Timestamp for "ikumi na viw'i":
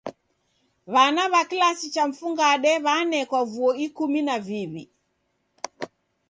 3.85-4.83